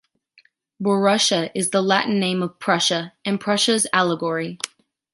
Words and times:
Borussia 0.81 1.51
is 1.53 1.69
the 1.69 1.79
Latin 1.83 2.19
name 2.19 2.41
of 2.41 2.57
Prussia, 2.57 3.13
and 3.23 3.39
Prussia’s 3.39 3.85
allegory. 3.93 4.57